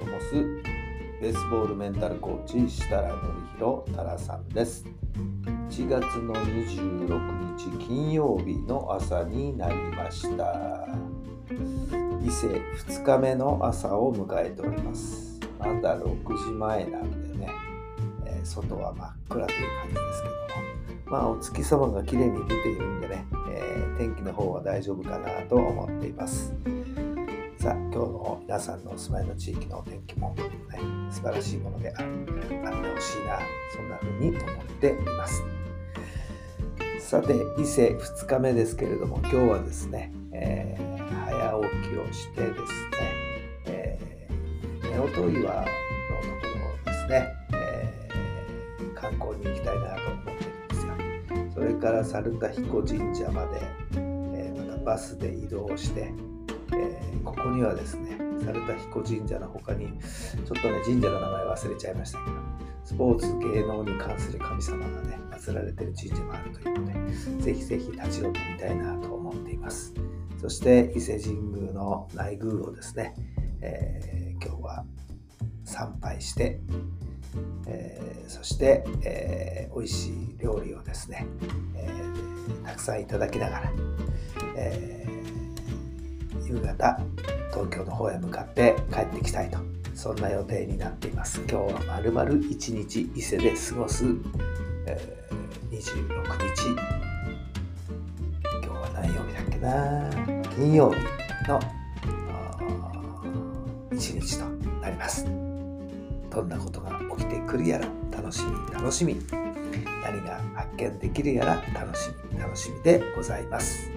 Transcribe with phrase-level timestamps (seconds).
[0.00, 0.34] あなたの心に火を灯す
[1.20, 4.84] ベースボールメンタルコーチ設楽範弘太良さんです。
[5.70, 10.88] 1月の26日金曜日の朝になりました。
[12.22, 15.40] 伊勢2日目の朝を迎えております。
[15.58, 17.50] まだ6時前なんでね、
[18.26, 20.28] えー外は真っ暗という感じですけ
[21.08, 26.52] ども、まあお月様が綺麗に出ているんでね、えー天気の方は大丈夫かなと思っています。
[27.66, 30.44] さ、今日の皆さんのお住まいの地域のお天気も、ね、
[31.10, 33.40] 素晴らしいものであってほしいな、
[33.74, 35.42] そんな風に思っています。
[37.00, 40.86] さて、伊勢2日目ですけれども、今日はですね、えー
[41.26, 42.66] 早起きをしてですね、
[43.66, 45.66] えー、夫婦岩のとこ
[46.86, 50.94] ろですね、えー観光に行きたいなと思ってるんですよ。
[51.54, 53.60] それから猿田彦神社まで、
[53.96, 56.12] えーまたバスで移動して、
[57.56, 62.36] にはですね、猿田彦神社の他に、ちょっとね、神社の名前忘れちゃいましたけど、
[62.84, 66.86] スポーツ、芸能に関する神様がね、祀られてる神社もあるというの
[67.38, 69.94] で、ぜひぜひ立ち寄ってみたいなと思っています。
[70.40, 73.14] そして、伊勢神宮の内宮をですね、
[73.60, 74.84] えー今日は
[75.64, 76.60] 参拝して、
[77.66, 81.26] えーそして、えー美味しい料理をですね、
[81.74, 83.72] えーたくさんいただきながら、
[84.56, 85.06] えー
[86.46, 87.00] 夕方
[87.56, 89.56] 東京の方へ向かって帰ってきたいと
[89.94, 91.40] そんな予定になっています。
[91.48, 94.04] 今日はまるまる一日伊勢で過ごす、
[94.86, 96.68] えー26日。
[98.52, 100.44] 今日は何曜日だっけな？
[100.54, 101.00] 金曜日
[101.48, 101.58] の
[102.28, 104.44] あー一日と
[104.82, 105.24] なります。
[106.30, 109.16] どんなことが起きてくるやら楽しみ楽しみ。
[110.02, 113.95] 何が発見できるやら楽しみ楽しみでございます。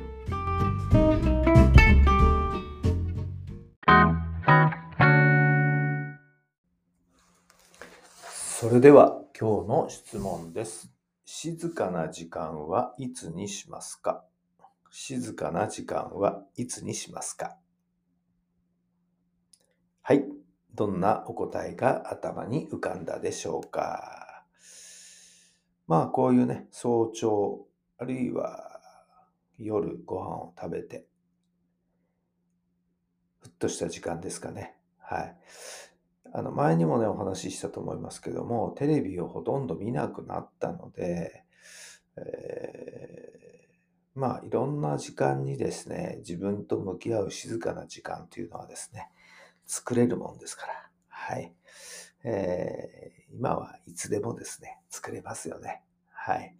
[8.62, 10.92] それでは今日の質問です
[11.24, 14.25] 静かな時間はいつにしますか？
[14.92, 17.56] 静かな時間はいつにしますか？
[20.02, 20.25] はい。
[20.75, 24.44] どんなお答えが頭に浮かんだでしょうか？
[25.88, 27.66] まあこういうね、早朝、
[27.98, 28.81] あるいは
[29.58, 31.06] 夜ご飯を食べて、
[33.40, 34.75] ふっとした時間ですかね。
[34.98, 35.38] はい。
[36.34, 41.44] あの前にもね、お話ししたと思いますけども、テレビをほとんど見なくなったので、
[42.17, 43.40] えー
[44.16, 49.07] まあいろんな時間にですね、自分と向き合う静かな時間というのはですね、
[49.66, 51.53] 作れるもんですから、はい。
[52.23, 55.84] えー今はいつでもですね、作れますよね。
[56.12, 56.56] はい。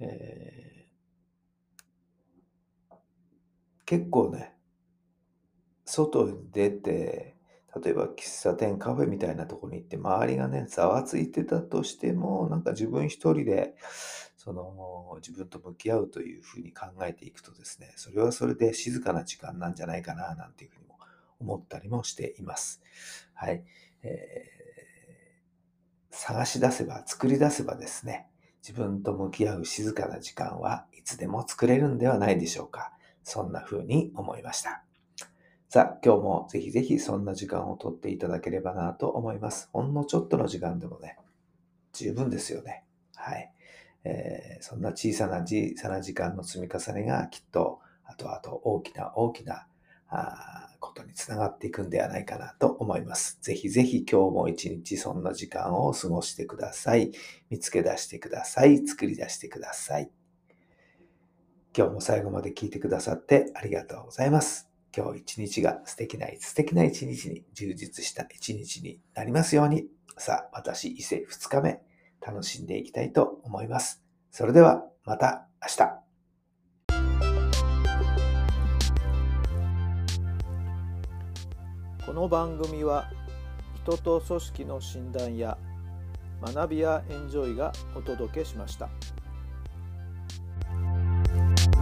[0.00, 0.80] えー
[3.84, 4.54] 結構ね、
[5.84, 7.36] 外に出て、
[7.82, 13.74] 例えば喫茶店、カフェみたいなところに行って、周りがね、ざわついてたとしても、なんか自分一人で、
[14.36, 20.98] その、自分と向き合うというふうに考えていくとですね、それはそれで静かな時間なんじゃないかな、なんていうふうにも
[21.38, 22.82] 思ったりもしています。
[23.34, 23.64] はい。
[24.02, 24.60] えー
[26.10, 28.28] 探し出せば、作り出せばですね、
[28.62, 32.92] 自分と向き合う静かな時間はいつでも作れるんではないでしょうか。
[33.22, 34.84] そんな風に思いました。
[35.72, 39.68] さあ、今日もぜひぜひそんな時間をとっていただければなと思います。
[39.72, 41.16] ほんのちょっとの時間でもね、
[41.92, 42.82] 十分ですよね。
[43.14, 43.52] はい。
[44.02, 49.68] えーそんな小さな小さな時間の積み重ねがきっと後々大きな大きな
[50.08, 53.38] あことにつながっていくんではないかなと思います。
[53.40, 57.12] ぜひぜひ今日も一日そんな時間を過ごしてください。
[57.48, 58.84] 見つけ出してください。
[58.84, 60.10] 作り出してください。
[61.76, 64.69] 今日も最後まで聞いてくださってありがとうございます。
[64.96, 69.86] 今日一日が素敵な素敵な一日に充実した一日になりますように。
[70.18, 71.80] さあ、私、伊勢2日目、
[72.20, 74.02] 楽しんでいきたいと思います。
[74.30, 76.00] それでは、また明日。
[82.04, 83.08] この番組は
[83.84, 85.56] 人と組織の診断や
[86.42, 88.88] 学びやエンジョイがお届けしました。